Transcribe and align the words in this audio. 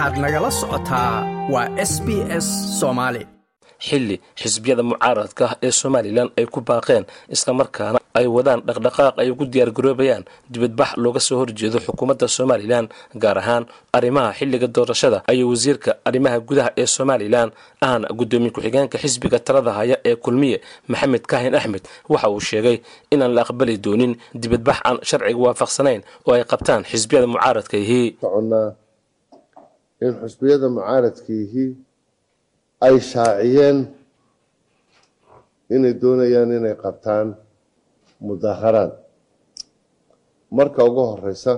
waxaad 0.00 0.16
nagala 0.24 0.50
socotaa 0.60 1.14
waa 1.52 1.68
s 1.76 1.92
b 2.06 2.08
s 2.44 2.46
soomaali 2.80 3.22
xilli 3.86 4.16
xisbiyada 4.40 4.82
mucaaradka 4.88 5.44
ah 5.50 5.54
ee 5.66 5.70
somalilan 5.80 6.28
ay 6.38 6.46
ku 6.54 6.60
baaqeen 6.68 7.04
islamarkaana 7.34 7.98
ay 8.18 8.26
wadaan 8.36 8.60
dhaqdhaqaaq 8.68 9.14
ay 9.22 9.28
ugu 9.32 9.44
diyaargaroobayaan 9.52 10.24
dibadbax 10.52 10.90
looga 11.04 11.20
soo 11.26 11.36
horjeedo 11.40 11.78
xukuumadda 11.86 12.26
somalilan 12.38 12.84
gaar 13.22 13.38
ahaan 13.42 13.64
arrimaha 13.96 14.30
xilliga 14.38 14.66
doorashada. 14.76 15.18
Ayuu 15.32 15.50
wasiirka 15.52 15.90
arrimaha 16.08 16.36
gudaha 16.48 16.70
ee 16.80 16.86
somalilan 16.96 17.48
ahna 17.86 18.08
guddoomiye 18.18 18.50
ku-xigeenka 18.54 18.96
xisbiga 19.02 19.38
talada 19.46 19.72
haya 19.78 19.96
ee 20.08 20.16
kulmiye 20.24 20.56
maxamed 20.88 21.22
kaahin 21.30 21.54
axmed 21.58 21.84
waxa 22.12 22.28
uu 22.34 22.40
sheegay 22.40 22.76
inaan 23.12 23.32
la 23.36 23.42
aqbali 23.44 23.76
doonin 23.84 24.12
dibadbax 24.42 24.78
aan 24.88 24.96
sharciga 25.08 25.40
waafaqsanayn 25.46 26.00
oo 26.26 26.32
ay 26.36 26.44
qabtaan 26.52 26.82
xisbiyada 26.90 27.26
mucaaradka. 27.32 27.76
Ihii 27.84 28.06
soconnaa 28.20 28.68
in 30.04 30.12
xusbiyada 30.20 30.66
mucaaradkiihii 30.76 31.70
ay 32.86 32.96
shaaciyeen 33.12 33.78
inay 35.74 35.94
doonayaan 36.02 36.50
inay 36.58 36.74
qabtaan 36.84 37.28
mudaharaad 38.26 38.92
marka 40.56 40.80
ugu 40.88 41.02
horeysa 41.10 41.52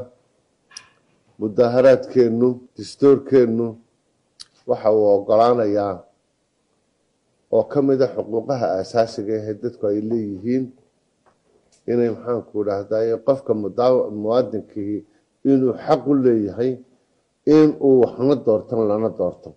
mudaharaadkeennu 1.41 2.49
dastuurkeennu 2.77 3.67
waxa 4.71 4.89
uu 4.97 5.07
ogolaanayaa 5.17 5.95
oo 7.57 7.65
ka 7.73 7.79
mid 7.89 8.01
a 8.03 8.09
xuquuqaha 8.15 8.67
aasaasiga 8.79 9.33
ahee 9.41 9.55
dadku 9.63 9.85
ay 9.91 9.99
leeyihiin 10.11 10.65
inay 11.93 12.11
maxaanku 12.15 12.57
dhahdaye 12.69 13.15
qofka 13.27 13.53
muwaadinkii 14.23 14.97
inuu 15.51 15.73
xaq 15.85 16.03
u 16.11 16.15
leeyahay 16.25 16.71
in 17.47 17.69
uu 17.81 18.01
waxna 18.03 18.35
doortan 18.47 18.81
lana 18.89 19.09
doorto. 19.19 19.51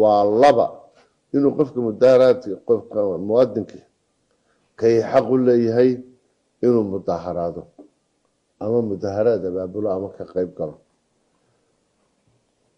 Waa 0.00 0.22
laba 0.42 0.66
inuu 1.34 1.52
qofka 1.58 1.78
mudaharaadka 1.86 2.56
qofka 2.68 2.98
muwaadinka 3.26 3.78
kay 4.78 4.96
xaq 5.10 5.26
u 5.30 5.36
leeyahay 5.46 5.90
inuu 6.64 6.84
mudaharaado 6.94 7.62
ama 8.62 8.78
mudaharaad 8.90 9.42
abaabulo 9.50 9.88
ama 9.96 10.08
ka 10.16 10.24
qeyb 10.32 10.50
galo. 10.58 10.76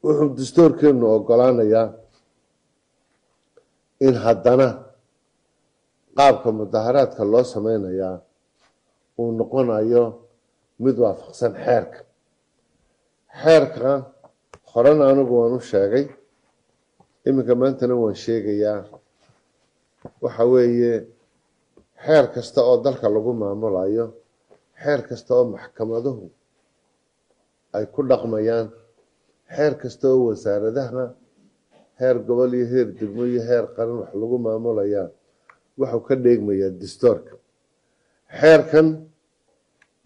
Wuxuu 0.03 0.29
dastuurkeenu 0.39 1.05
ogolaanayaa 1.17 1.87
in 4.07 4.15
haddana 4.25 4.69
qaabka 6.17 6.49
mudaharaadka 6.61 7.23
loo 7.33 7.45
sameynayaa 7.55 8.17
uu 9.21 9.31
noqonayo 9.39 10.03
mid 10.83 10.97
waafaqsan 11.05 11.53
xeerka 11.65 11.99
xeerka 13.43 13.93
horena 14.73 15.05
anigu 15.13 15.35
waan 15.41 15.55
u 15.59 15.61
sheegay. 15.71 16.05
Iminka 17.29 17.55
maantana 17.61 17.95
waan 18.03 18.15
sheegayaa. 18.25 18.81
Waxa 20.23 20.45
weeye 20.53 20.93
xeer 22.05 22.25
kasta 22.35 22.61
oo 22.71 22.77
dalka 22.85 23.07
lagu 23.15 23.33
maamulayo 23.43 24.07
xeer 24.83 25.01
kasta 25.09 25.31
oo 25.39 25.45
maxkamaduhu 25.55 26.27
ay 27.77 27.85
ku 27.95 28.01
dhaqmayaan 28.11 28.67
xeer 29.55 29.73
kasta 29.83 30.07
oo 30.13 30.21
wasaaradaha 30.29 31.05
heer 32.01 32.17
gobol 32.27 32.53
iyo 32.59 32.67
heer 32.73 32.89
degmo 32.99 33.23
iyo 33.33 33.43
heer 33.49 33.65
qaran 33.77 33.97
wax 34.01 34.11
lagu 34.21 34.37
maamulayaa 34.47 35.09
wuxuu 35.79 36.03
ka 36.07 36.15
dheegmayaa 36.25 36.71
dastuurka 36.81 37.35
xeerkan 38.41 38.87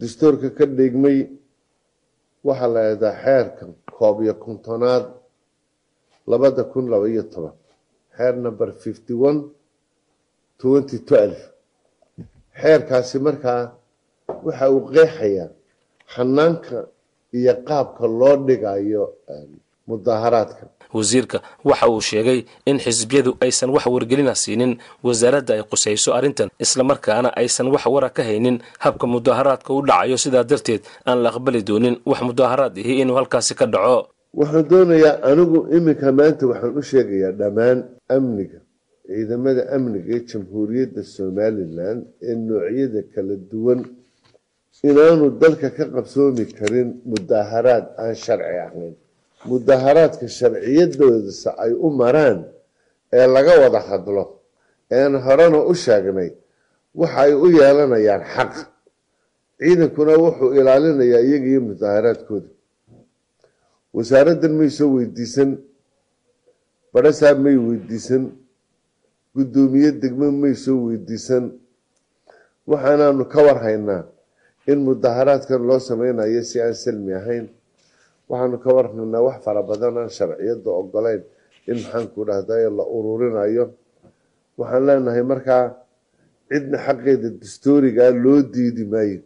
dastuurka 0.01 0.49
ka 0.59 0.65
dheegmay 0.79 1.17
waxaa 2.47 2.71
la 2.75 2.83
yidhahaa 2.91 3.23
xeerka 3.25 3.65
koob 3.97 4.17
iyo 4.25 4.35
kontonaad 4.45 5.05
labada 6.31 6.63
kun 6.73 6.85
laba 6.93 7.07
iyo 7.15 7.23
toban. 7.33 7.55
Xeer 8.17 8.35
number 8.45 8.69
fifty 8.85 9.15
one 9.29 9.41
twenty 10.61 10.99
twelve. 11.09 11.41
Xeerkaasi 12.61 13.17
markaa 13.27 13.63
waxa 14.47 14.65
uu 14.75 14.81
qeexayaa 14.95 15.49
xanaanka 16.15 16.77
iyo 17.39 17.55
qaabka 17.69 18.05
loo 18.21 18.37
dhigayo 18.47 19.05
mudaharaadka. 19.91 20.65
Wasiirka 20.99 21.39
waxa 21.69 21.87
uu 21.95 22.01
sheegay 22.11 22.39
in 22.71 22.77
xisbiyadu 22.85 23.31
aysan 23.45 23.71
wax 23.75 23.85
wargelina 23.95 24.35
siinin 24.43 24.73
wasaaradda 25.07 25.53
ay 25.57 25.63
qusayso 25.71 26.11
arrintan 26.19 26.49
islamarkaana 26.65 27.29
aysan 27.41 27.67
wax 27.75 27.85
wara 27.95 28.09
ka 28.17 28.23
haynin. 28.29 28.57
Habka 28.85 29.05
mudaharaadka 29.15 29.71
u 29.79 29.81
dhacayo 29.89 30.17
sidaa 30.25 30.45
darteed 30.51 30.83
aan 31.09 31.19
la 31.23 31.29
aqbali 31.33 31.61
doonin 31.69 31.97
wax 32.11 32.21
mudaharaad 32.29 32.75
ihi 32.83 32.93
inuu 33.03 33.17
halkaasi 33.21 33.55
ka 33.61 33.67
dhaco. 33.75 33.99
Waxaan 34.41 34.67
doonayaa 34.71 35.15
anigu 35.31 35.59
iminka 35.77 36.09
maanta 36.19 36.45
waxaan 36.51 36.75
u 36.79 36.83
sheegayaa 36.91 37.33
dhammaan 37.41 37.79
amniga 38.17 38.59
ciidamada 39.11 39.63
amniga 39.77 40.11
ee 40.17 40.23
jamhuuriyadda 40.31 41.03
somalilan 41.17 41.99
ee 42.29 42.35
noocyada 42.47 43.01
kala 43.15 43.35
duwan. 43.51 43.81
Inaanu 44.89 45.27
dalka 45.41 45.69
ka 45.77 45.85
qabsoomi 45.95 46.45
karin 46.59 46.89
mudaharaad 47.11 47.85
aan 48.03 48.15
sharci 48.25 48.57
ahayn 48.67 48.95
mudaharaadka 49.49 50.27
sharciyadoodasa 50.29 51.51
ay 51.65 51.73
u 51.73 51.89
maraan 51.91 52.39
ee 53.13 53.27
laga 53.27 53.55
wada 53.63 53.81
hadlo 53.89 54.25
ean 54.91 55.13
horena 55.25 55.59
u 55.71 55.75
sheegnay 55.75 56.31
waxa 57.01 57.21
ay 57.25 57.33
u 57.35 57.47
yeelanayaan 57.59 58.25
xaq. 58.35 58.53
Ciidankuna 59.61 60.15
wuxuu 60.25 60.51
ilaalinayaa 60.59 61.21
iyagiiyo 61.29 61.61
mudaharaadkooda. 61.71 62.49
Wasaaraddan 63.97 64.53
may 64.59 64.71
soo 64.79 64.89
weydiisan 64.97 65.51
barasaab 66.93 67.39
may 67.45 67.57
weydiisan 67.67 68.23
guddoomiye 69.37 69.91
degmo 70.03 70.27
may 70.43 70.55
soo 70.65 70.79
weydiisan. 70.89 71.45
Waxaanaanu 72.71 73.25
ka 73.33 73.41
warhaynaa 73.47 74.03
in 74.71 74.79
mudaharaadkan 74.89 75.61
loo 75.69 75.79
sameynayo 75.89 76.43
si 76.49 76.57
aan 76.61 76.75
salmi 76.75 77.13
ahayn 77.21 77.47
waxaanu 78.31 78.57
ka 78.65 78.69
warhaynaa 78.77 79.23
wax 79.29 79.37
fara 79.45 79.63
badan 79.71 79.95
aan 80.01 80.11
sharciyadda 80.19 80.71
ogolayn 80.81 81.23
in 81.71 81.77
maxaanku 81.83 82.21
dhahday 82.29 82.63
la 82.79 82.85
ururinayo 82.97 83.65
waxaan 84.61 84.83
leenahay 84.89 85.25
markaa 85.33 85.65
cidna 86.51 86.79
xaqeeda 86.87 87.29
dastuurigaa 87.43 88.11
loo 88.25 88.39
diidi 88.55 88.85
maayo 88.93 89.21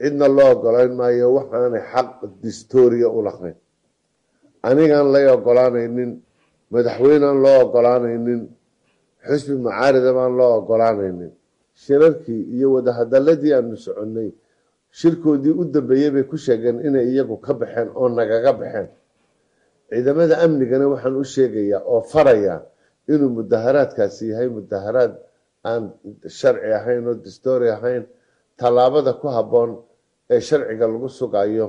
cidna 0.00 0.26
loo 0.36 0.48
ogolayn 0.54 0.92
maayo 1.00 1.26
waxaanay 1.38 1.82
xaq 1.92 2.08
dastuuriga 2.44 3.08
u 3.18 3.20
lahayn 3.26 3.56
anigaan 4.68 5.08
lay 5.14 5.26
ogolaanaynin 5.36 6.10
madaxweyneaan 6.72 7.38
loo 7.44 7.56
ogolaanaynin 7.64 8.40
xusbi 9.28 9.54
mucaarida 9.66 10.10
baan 10.18 10.32
loo 10.40 10.50
ogolaanaynin 10.60 11.32
shirarkii 11.84 12.42
iyo 12.56 12.66
wadahadaladii 12.74 13.52
aanu 13.56 13.76
soconnay 13.86 14.28
shirkoodii 14.98 15.54
u 15.60 15.64
dambeeyey 15.74 16.10
bay 16.14 16.24
ku 16.30 16.36
sheegeen 16.36 16.76
inay 16.86 17.06
iyagu 17.12 17.36
ka 17.44 17.52
baxeen 17.60 17.88
oo 18.00 18.08
nagaga 18.08 18.52
baxeen. 18.60 18.88
Ciidamada 19.90 20.34
amnigana 20.44 20.86
waxaan 20.92 21.16
u 21.22 21.24
sheegayaa 21.34 21.82
oo 21.92 22.00
farayaa 22.12 22.60
inuu 23.12 23.30
mudaharaadkaasi 23.38 24.24
yahay 24.32 24.48
mudaharaad 24.58 25.12
aan 25.70 25.82
sharci 26.38 26.70
ahayn 26.78 27.02
oo 27.10 27.14
dastuuri 27.24 27.68
ahayn 27.76 28.02
tallaabada 28.60 29.12
ku 29.20 29.26
habboon 29.36 29.70
ee 30.34 30.40
sharciga 30.48 30.86
lagu 30.94 31.08
sugayo 31.20 31.66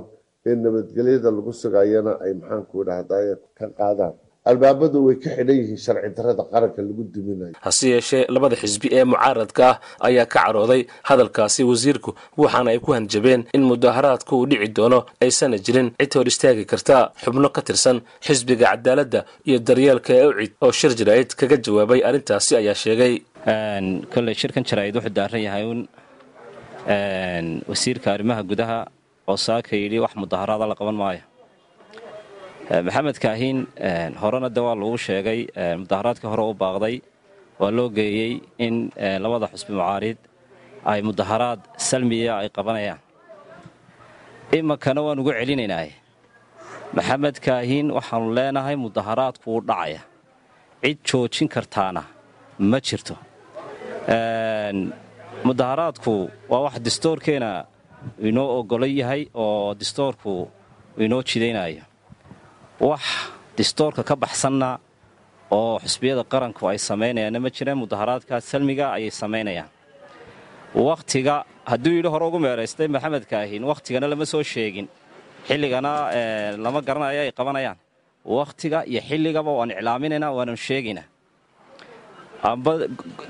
ee 0.47 0.55
nabadgelyada 0.63 1.29
lagu 1.37 1.51
sugayana 1.61 2.11
ay 2.23 2.31
maxaanku 2.39 2.77
dhahday 2.87 3.27
ka 3.57 3.65
qaadaan 3.79 4.13
albaabadu 4.49 4.97
way 5.07 5.15
ka 5.23 5.29
xidhan 5.37 5.55
yihiin 5.61 5.79
sharci 5.85 6.09
darada 6.17 6.43
qaranka 6.51 6.79
lagu 6.87 7.03
duminayo. 7.13 7.53
Hase 7.65 7.85
yeeshee 7.93 8.23
labada 8.35 8.55
xisbi 8.61 8.87
ee 8.97 9.03
mucaaradka 9.11 9.63
ah 9.71 9.75
ayaa 10.07 10.25
ka 10.33 10.39
carooday 10.45 10.81
hadalkaasi 11.09 11.61
wasiirku 11.71 12.11
waxaana 12.41 12.69
ay 12.73 12.79
ku 12.85 12.89
hanjabeen 12.97 13.41
in 13.55 13.63
mudaharaadku 13.71 14.33
uu 14.39 14.47
dhici 14.51 14.67
doono 14.77 14.99
aysana 15.25 15.57
jirin 15.65 15.87
cid 15.99 16.13
hor 16.17 16.27
istaagi 16.31 16.63
karta 16.71 16.95
xubno 17.23 17.47
ka 17.55 17.61
tirsan 17.67 17.97
xisbiga 18.25 18.65
cadaaladda 18.73 19.19
iyo 19.49 19.57
daryeelka 19.67 20.11
ee 20.19 20.25
ucid 20.31 20.53
oo 20.65 20.71
shir 20.79 20.91
jaraa'id 20.99 21.29
kaga 21.39 21.55
jawaabay 21.65 21.99
arrintaasi 22.09 22.51
ayaa 22.61 22.77
sheegay. 22.83 23.13
Kolley 24.13 24.35
shirkan 24.41 24.63
jaraa'id 24.69 24.95
wuxuu 24.97 25.13
daaran 25.17 25.41
yahay 25.47 25.63
uun 25.69 25.81
wasiirka 27.71 28.07
arrimaha 28.15 28.41
gudaha 28.51 28.77
oo 29.31 29.37
saaka 29.47 29.71
yidhi 29.81 29.99
wax 30.03 30.13
mudaharaada 30.23 30.65
la 30.71 30.75
qaban 30.79 30.97
maayo 31.01 31.21
maxamed 32.69 33.17
kaahiin 33.23 33.59
horena 34.21 34.49
de 34.55 34.61
waa 34.65 34.75
lagu 34.75 34.97
sheegay 34.97 35.39
mudaharaadkii 35.81 36.29
hore 36.33 36.43
u 36.51 36.53
baaqday 36.63 36.95
waa 37.59 37.71
loo 37.77 37.89
geeyey 37.97 38.33
in 38.65 38.75
labada 39.23 39.47
xusbi 39.53 39.73
mucaarid 39.79 40.17
ay 40.91 40.99
mudaharaad 41.09 41.59
salmiya 41.89 42.33
ay 42.41 42.49
qabanayaan. 42.57 42.99
Iminkana 44.57 45.01
waan 45.05 45.19
ugu 45.21 45.31
celinaynaa 45.39 45.87
maxamed 46.95 47.35
kaahiin 47.45 47.87
waxaanu 47.97 48.27
leenahay 48.37 48.75
mudaharaadku 48.85 49.45
wuu 49.51 49.61
dhacaya. 49.69 50.01
Cid 50.83 50.97
joojin 51.09 51.47
kartaana 51.55 52.03
ma 52.71 52.79
jirto. 52.87 53.15
Mudaharaadku 55.47 56.13
waa 56.51 56.61
wax 56.65 56.75
dastoorkeena 56.87 57.49
inoo 58.29 58.49
ogolo 58.59 58.85
yahay 58.99 59.21
oo 59.43 59.73
dastoorku 59.79 60.33
inoo 61.05 61.21
jidaynayo 61.29 61.83
wax 62.89 63.03
distoorka 63.57 64.03
ka 64.09 64.15
baxsanna 64.23 64.69
oo 65.57 65.79
xusbiyada 65.83 66.23
qaranku 66.33 66.63
ay 66.71 66.77
samaynayaanna 66.89 67.39
ma 67.45 67.49
jireen 67.55 67.77
mudaharaadka 67.83 68.33
salmiga 68.51 68.85
ayay 68.97 69.11
samaynayaan. 69.21 69.69
Wakhtiga 70.87 71.35
hadduu 71.71 71.93
yidhi 71.97 72.09
hore 72.13 72.25
ugu 72.29 72.39
meeraystay 72.45 72.87
maxamed 72.95 73.23
kaahin 73.31 73.63
wakhtigana 73.71 74.07
lama 74.11 74.25
soo 74.25 74.43
sheegin. 74.43 74.87
Xilligana 75.47 75.91
lama 76.63 76.79
garanayo 76.87 77.21
ay 77.25 77.31
qabanayaan. 77.39 77.77
Wakhtiga 78.37 78.79
iyo 78.91 79.01
xilligaba 79.09 79.51
waan 79.59 79.71
iclaaminaynaa 79.75 80.31
waanu 80.37 80.55
sheegaynaa 80.67 81.07
amba 82.51 82.71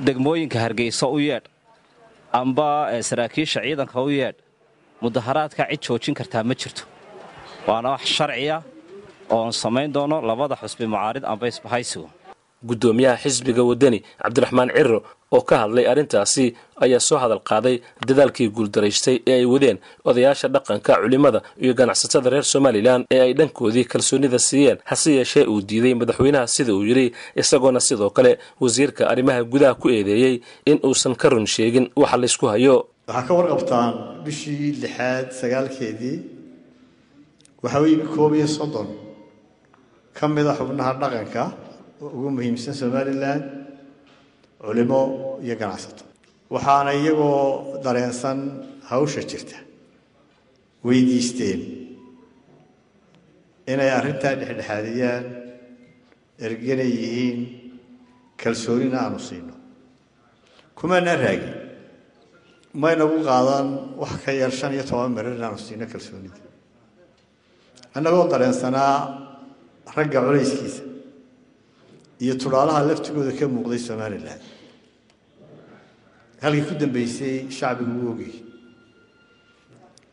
degmooyinka 0.07 0.57
hargeysa 0.65 1.07
u 1.07 1.17
yeedh. 1.19 1.47
Amba 2.39 2.67
saraakiisha 3.09 3.59
ciidanka 3.65 3.97
u 4.01 4.09
yeedh. 4.09 4.37
Mudaharaadka 5.01 5.63
cid 5.71 5.81
joojin 5.85 6.13
kartaa 6.19 6.43
ma 6.43 6.53
jirto. 6.61 6.83
Waana 7.67 7.89
wax 7.95 8.03
sharciya 8.17 8.57
oon 9.35 9.51
samayn 9.63 9.89
doono 9.95 10.17
labada 10.29 10.55
xusbi 10.61 10.85
mucaarid 10.93 11.23
amba 11.31 11.45
isbahaysigu 11.53 12.07
guddoomiyaha 12.69 13.17
xisbiga 13.23 13.63
waddani 13.69 13.99
cabdiraxmaan 14.23 14.69
ciro 14.77 14.97
oo 15.35 15.41
ka 15.49 15.55
hadlay 15.63 15.85
arrintaasi 15.91 16.45
ayaa 16.85 16.99
soo 17.07 17.17
hadal 17.23 17.41
qaaday 17.49 17.75
dadaalkii 18.07 18.49
guuldaraystay 18.57 19.17
ee 19.31 19.35
ay 19.39 19.45
wadeen 19.53 19.77
odayaasha 20.09 20.47
dhaqanka 20.55 20.93
culimmada 21.03 21.39
iyo 21.63 21.73
ganacsatada 21.79 22.29
reer 22.33 22.45
somalilan 22.53 23.01
ee 23.15 23.19
ay 23.25 23.33
dhankoodii 23.39 23.85
kalsoonida 23.91 24.39
siiyeen. 24.47 24.77
Hase 24.89 25.09
yeeshee 25.17 25.45
uu 25.53 25.61
diiday 25.69 25.93
madaxweynaha 26.01 26.47
sida 26.55 26.71
uu 26.77 26.83
yidhi 26.89 27.07
isagoona 27.41 27.79
sidoo 27.87 28.09
kale 28.17 28.31
wasiirka 28.61 29.03
arrimaha 29.11 29.41
gudaha 29.53 29.73
ku 29.81 29.87
eedeeyey 29.95 30.35
in 30.71 30.77
uusan 30.87 31.15
ka 31.21 31.27
run 31.33 31.47
sheegin 31.55 31.85
waxa 32.01 32.17
laysku 32.21 32.45
hayo. 32.53 32.75
Waxaa 33.07 33.25
ka 33.27 33.33
warqabtaan 33.39 33.91
bishii 34.25 34.71
lixaad 34.83 35.25
sagaalkeedii 35.39 36.17
waxaa 37.63 37.81
u 37.81 37.87
yimi 37.91 38.05
koob 38.15 38.33
iyo 38.39 38.47
soddon 38.57 38.87
ka 40.17 40.25
mida 40.27 40.53
xubnaha 40.59 40.91
dhaqanka 41.01 41.43
ugu 42.01 42.29
muhiimsan 42.35 42.73
somalilan 42.81 43.41
culimo 44.63 45.01
iyo 45.45 45.55
ganacsato. 45.61 46.03
Waxaana 46.53 46.91
iyagoo 46.99 47.79
dareensan 47.85 48.39
hawsha 48.89 49.21
jirta 49.31 49.57
weydiisteen 50.87 51.61
inay 53.71 53.89
arrintaa 53.97 54.33
dhexdhexaadiyaan 54.41 55.25
ergana 56.45 56.85
yihiin 56.95 57.39
kalsoonina 58.41 58.97
aanu 59.05 59.19
siino. 59.27 59.53
Kumaana 60.77 61.13
raagin 61.23 61.55
maynagu 62.83 63.17
qaadan 63.29 63.67
wax 64.01 64.13
ka 64.25 64.31
yar 64.41 64.51
shan 64.59 64.71
iyo 64.75 64.83
toban 64.89 65.11
mirar 65.15 65.33
inaanu 65.39 65.57
siino 65.67 65.85
kalsoonida. 65.93 66.39
Annagoo 67.95 68.25
dareensanaa 68.33 68.95
ragga 69.97 70.19
culayskiisa 70.25 70.83
iyo 72.23 72.33
tudhaalaha 72.41 72.81
laftigooda 72.89 73.31
ka 73.39 73.45
muuqday 73.55 73.79
somalilan 73.89 74.39
halkii 76.43 76.65
ku 76.69 76.73
dambeysay 76.81 77.35
shacbigu 77.57 77.97
u 78.05 78.11
ogay 78.13 78.33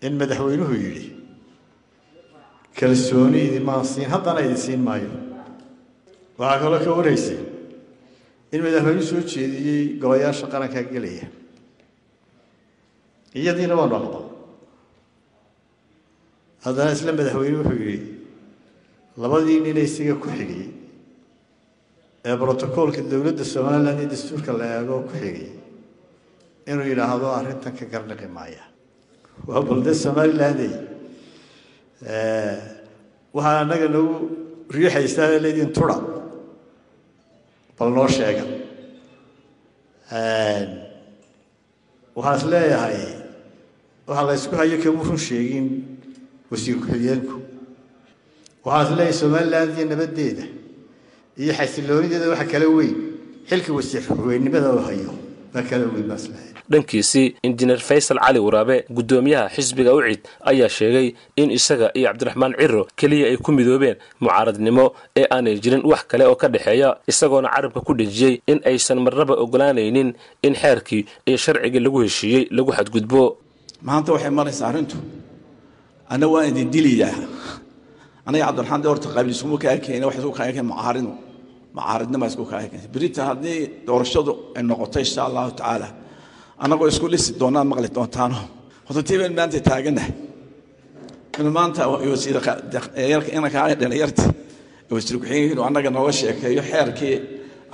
in 0.06 0.12
madaxweynuhu 0.20 0.74
yidhi 0.84 1.06
kalsooni 2.78 3.38
idimaan 3.48 3.84
siin 3.84 4.08
haddana 4.12 4.40
idin 4.46 4.56
siin 4.64 4.80
maayo. 4.88 5.10
Waxaa 6.38 6.60
kaloo 6.62 6.80
ka 6.84 6.90
waraysay 6.98 7.38
in 8.52 8.60
madaxweynuhu 8.66 9.06
soo 9.10 9.22
jeediyey 9.32 9.82
golayaasha 10.02 10.46
qarankaa 10.52 10.84
gelaya. 10.92 11.26
Iyadiina 13.38 13.74
waanu 13.80 13.94
aqbal 14.00 14.24
haddana 16.64 16.90
isla 16.96 17.12
madaxweyne 17.18 17.56
wuxuu 17.60 17.82
yidhi 17.90 18.17
labadii 19.22 19.60
nina 19.64 19.80
isaga 19.88 20.14
ku 20.22 20.28
xigay 20.36 20.64
ee 22.28 22.34
brotocoolka 22.40 23.00
dowladda 23.10 23.44
somalilan 23.54 23.98
iyo 24.00 24.08
dastuurka 24.12 24.52
la 24.58 24.66
eego 24.78 24.96
ku 25.08 25.14
xigay 25.22 25.48
inuu 26.70 26.86
yidhaahdo 26.90 27.26
arrintan 27.38 27.72
ka 27.78 27.84
garnaqi 27.92 28.28
maaya. 28.36 28.62
Waa 29.48 29.62
balde 29.68 29.92
somalilandey 30.04 30.72
waxaa 33.36 33.60
annaga 33.62 33.86
nagu 33.94 34.14
riixaysaa 34.76 35.38
leediin 35.44 35.72
tura 35.76 35.96
bal 37.78 37.90
noo 37.96 38.08
sheega. 38.16 38.44
Waxaan 42.16 42.36
is 42.38 42.44
leeyahay 42.52 42.98
waxaa 44.06 44.26
la 44.28 44.34
ysku 44.38 44.54
hayo 44.60 44.76
kama 44.82 45.02
run 45.08 45.16
sheegin 45.28 45.66
wasiir 46.50 46.76
ku-xigeenku 46.82 47.36
leeyahay 48.64 49.12
somaliland 49.12 49.78
iyo 49.78 49.86
nabaddeeda 49.86 50.44
iyo 51.38 51.52
xasiloonideeda 51.58 52.28
waxa 52.28 52.44
kala 52.52 52.66
weyn. 52.68 52.96
Xilka 53.48 53.72
wasiir 53.72 54.02
ku-xigeenimada 54.06 54.68
oo 54.74 54.82
hayo 54.88 55.10
baa 55.54 55.62
kala 55.62 55.84
weyn 55.94 56.06
baa 56.08 56.16
is 56.20 56.26
leeyahay 56.28 56.54
dhankiisii 56.70 57.34
injineer 57.42 57.80
faysal 57.80 58.18
cali 58.20 58.38
waraabe 58.38 58.84
guddoomiyaha 58.96 59.48
xisbiga 59.56 59.94
ucid 59.94 60.20
ayaa 60.50 60.68
sheegay 60.68 61.14
in 61.40 61.50
isaga 61.50 61.88
iyo 61.96 62.08
cabdiraxmaan 62.08 62.52
ciro 62.60 62.82
keliya 62.98 63.26
ay 63.30 63.36
ku 63.40 63.52
midoobeen 63.56 63.96
mucaaradnimo 64.20 64.84
ee 65.16 65.24
aanay 65.34 65.56
jirin 65.64 65.80
wax 65.90 66.02
kale 66.10 66.24
oo 66.28 66.36
ka 66.36 66.48
dhexeeya 66.48 66.98
isagoona 67.08 67.48
carabka 67.48 67.80
ku 67.80 67.92
dhejiyey 67.94 68.34
in 68.46 68.60
aysan 68.68 69.00
marnaba 69.00 69.34
ogolaanaynin 69.44 70.12
in 70.42 70.54
xeerkii 70.54 71.06
iyo 71.26 71.36
sharcigii 71.44 71.80
lagu 71.80 71.98
heshiiyey 72.04 72.44
lagu 72.50 72.70
xadgudbo. 72.76 73.22
Maanta 73.82 74.12
waxay 74.12 74.30
maraysaa 74.30 74.68
arrintu. 74.68 74.96
Anna 76.12 76.26
waan 76.28 76.48
idin 76.52 76.68
diliyaa 76.70 77.16
anaga 78.28 78.44
cabdiraxmaan 78.48 78.82
de 78.84 78.88
horta 78.92 79.08
qabiil 79.16 79.34
iskuma 79.36 79.56
kaa 79.64 79.76
keena 79.84 80.04
wax 80.08 80.16
isku 80.20 80.32
kaa 80.38 80.48
keen 80.54 80.66
mucaaridnu 80.72 81.12
mucaaridnima 81.76 82.26
isku 82.30 82.44
kaa 82.50 82.62
keen 82.72 82.82
berita 82.94 83.20
haddii 83.30 83.58
doorashadu 83.88 84.32
ay 84.56 84.62
noqoto 84.70 84.98
insha 85.04 85.20
allahu 85.28 85.50
tacaala 85.58 85.88
annagoo 86.62 86.88
isku 86.92 87.06
lisi 87.14 87.30
doonaan 87.40 87.66
maqli 87.70 87.88
doontaano. 87.96 88.38
Horta 88.86 89.02
tii 89.08 89.18
baynu 89.20 89.34
maanta 89.38 89.58
taaganahay 89.70 90.12
inuu 91.40 91.52
maanta 91.58 91.80
inankaa 93.36 93.74
dhalinyarti 93.80 94.24
wasiir 94.90 95.16
ku-xigeenka 95.20 95.62
annaga 95.68 95.90
nooga 95.96 96.12
sheekeeyo 96.20 96.62
xeerkii 96.70 97.16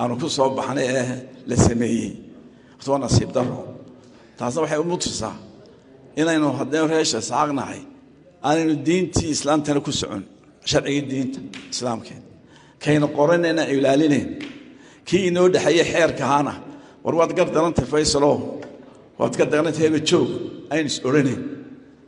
aanu 0.00 0.14
ku 0.20 0.26
soo 0.36 0.48
baxnay 0.58 0.86
ee 0.98 1.06
la 1.50 1.56
sameeyey. 1.66 2.10
Horta 2.76 2.88
waa 2.92 3.00
nasiib 3.06 3.30
daro 3.36 3.58
taasna 4.38 4.60
waxay 4.64 4.78
u 4.84 4.86
mutusaa 4.92 5.34
inaynu 6.20 6.46
haddaynu 6.60 6.86
reesha 6.94 7.18
saaqnahay 7.30 7.80
aanaynu 8.46 8.74
diintii 8.86 9.30
islaamtana 9.36 9.80
ku 9.86 9.92
socon 10.00 10.22
sharcigii 10.70 11.02
diinta 11.10 11.40
islaamkeed. 11.72 12.22
Kayna 12.82 13.06
qoranayna 13.16 13.62
ilaalinayn 13.74 14.28
kii 15.08 15.22
inoo 15.28 15.48
dhexeeye 15.54 15.84
xeerkahaana 15.92 16.52
war 17.04 17.14
waad 17.18 17.32
gar 17.38 17.48
darantay 17.56 17.86
faysalow 17.92 18.36
waad 19.18 19.34
ka 19.38 19.44
darantay 19.52 19.82
heba 19.86 20.00
joog. 20.08 20.28
Aynu 20.72 20.88
is 20.92 20.98
odhanayn 21.08 21.40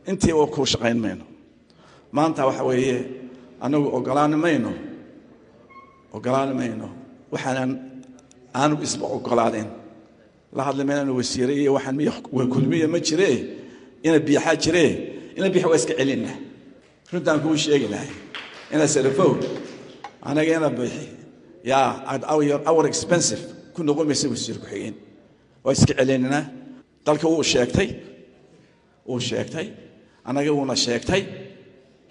intiiba 0.09 0.43
kuu 0.53 0.65
shaqayn 0.73 0.99
mayno. 1.05 1.25
Maanta 2.15 2.41
waxa 2.49 2.63
weeye 2.69 2.97
anagu 3.65 3.87
ogolaani 3.97 4.37
mayno. 4.45 4.71
Ogolaani 6.15 6.53
mayno. 6.59 6.87
Waxaanan 7.33 7.71
aanu 8.59 8.75
isba 8.85 9.05
ogolaadeen 9.17 9.69
la 10.57 10.63
hadli 10.67 10.83
maynanu 10.89 11.11
wasiire 11.19 11.53
iyo 11.61 11.71
waxaan 11.77 11.95
miy 11.99 12.09
kulmiya 12.53 12.87
ma 12.93 12.99
jire 13.07 13.29
ina 14.03 14.19
biixaa 14.27 14.55
jire 14.63 14.85
ina 15.37 15.47
biix 15.53 15.65
waa 15.69 15.75
iska 15.81 15.93
celina 15.99 16.31
runtaan 17.11 17.39
kuu 17.43 17.55
sheegi 17.63 17.87
lahay 17.93 18.09
ina 18.73 18.87
salafow 18.87 19.31
anaga 20.21 20.51
ina 20.57 20.69
biixi 20.69 21.07
yaa 21.63 22.65
our 22.71 22.85
expensive. 22.87 23.41
Ku 23.73 23.83
noqon 23.83 24.07
maysa 24.07 24.27
wasiir 24.29 24.57
ku-xigeen 24.59 24.95
waa 25.63 25.73
iska 25.73 25.93
celinina 25.93 26.39
dalka 27.05 27.27
wuu 27.27 27.43
sheegtay. 27.43 27.89
Wuu 29.07 29.19
sheegtay. 29.19 29.67
Annaga 30.25 30.51
wuuna 30.51 30.75
sheegtay. 30.75 31.23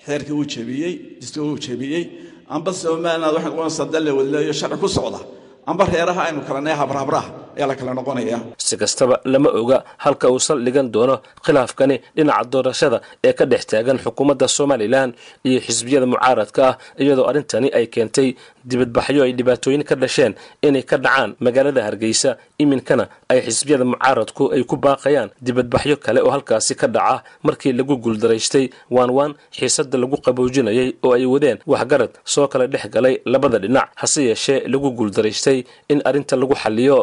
Xeerkii 0.05 0.33
wuu 0.33 0.45
jebiyey. 0.45 0.95
Distuur 1.21 1.47
wuu 1.51 1.59
jebiyey. 1.59 2.05
Amba 2.49 2.73
somaliland 2.73 3.35
waxaan 3.35 3.53
noqonaysaa 3.53 3.91
dal 3.93 4.05
la 4.05 4.53
sharci 4.53 4.79
ku 4.81 4.89
socda. 4.89 5.21
Amba 5.67 5.85
reeraha 5.85 6.23
aynu 6.29 6.41
kala 6.47 6.61
nahay 6.61 6.79
habrahabraha 6.79 7.46
ayaa 7.57 7.69
la 7.71 7.75
kala 7.79 7.93
noqonayaa 7.99 8.41
si 8.67 8.75
kastaba 8.83 9.15
lama 9.33 9.51
oga 9.61 9.79
halka 10.05 10.27
uu 10.35 10.41
saldhigan 10.49 10.89
doono 10.95 11.17
khilaafkani 11.47 11.97
dhinaca 12.17 12.45
doorashada 12.53 12.99
ee 13.29 13.33
ka 13.39 13.45
dhex 13.51 13.63
taagan 13.71 13.99
xukuumadda 14.05 14.47
somalilan 14.59 15.11
iyo 15.49 15.59
xisbiyada 15.67 16.07
mucaaradka 16.13 16.63
ah 16.71 16.75
iyadoo 17.03 17.27
arrintani 17.31 17.69
ay 17.79 17.87
keentay 17.95 18.29
dibadbaxyo 18.71 19.21
ay 19.27 19.33
dhibaatooyin 19.39 19.83
ka 19.91 19.95
dhasheen 20.03 20.33
inay 20.69 20.83
ka 20.91 20.97
dhacaan 21.05 21.31
magaalada 21.47 21.81
hargeysa. 21.87 22.31
Iminkana 22.65 23.05
ay 23.33 23.39
xisbiyada 23.47 23.85
mucaaradku 23.93 24.45
ay 24.55 24.63
ku 24.71 24.77
baaqayaan 24.85 25.29
dibadbaxyo 25.47 25.97
kale 26.05 26.21
oo 26.27 26.31
halkaasi 26.35 26.75
ka 26.81 26.87
dhaca. 26.97 27.17
Markii 27.47 27.73
lagu 27.79 27.95
guuldaraystay 28.05 28.65
waanwaan 28.97 29.33
xiisada 29.59 29.97
lagu 30.03 30.17
qaboojinayay 30.27 30.89
oo 31.07 31.13
ay 31.19 31.25
wadeen 31.35 31.59
waxgarad 31.73 32.13
soo 32.33 32.47
kala 32.53 32.67
dhex 32.73 32.85
galay 32.95 33.15
labada 33.33 33.59
dhinac 33.65 33.89
hase 34.01 34.21
yeeshee 34.29 34.59
lagu 34.73 34.89
guuldaraystay 34.99 35.59
in 35.93 35.99
arrinta 36.09 36.35
lagu 36.43 36.55
xalliyo 36.63 36.99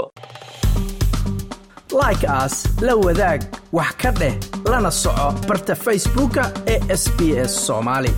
like 2.01 2.27
aas 2.27 2.55
la 2.81 2.95
wadaag 2.95 3.41
wax 3.77 3.91
ka 4.01 4.11
dheh 4.11 4.35
lana 4.71 4.91
soco 4.91 5.27
barta 5.47 5.75
facebooka 5.75 6.43
ee 6.73 6.79
sb 7.01 7.19
s 7.49 7.53
soomaali 7.67 8.11